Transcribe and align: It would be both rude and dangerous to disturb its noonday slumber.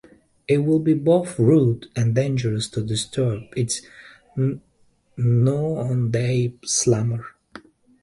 It 0.47 0.57
would 0.57 0.83
be 0.83 0.95
both 0.95 1.37
rude 1.37 1.85
and 1.95 2.15
dangerous 2.15 2.67
to 2.69 2.81
disturb 2.81 3.43
its 3.55 3.83
noonday 5.15 6.55
slumber. 6.65 7.27